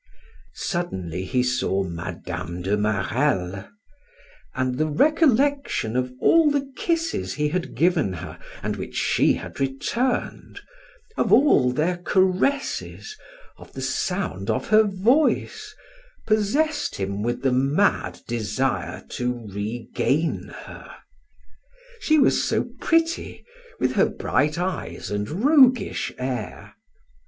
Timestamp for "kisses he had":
6.75-7.75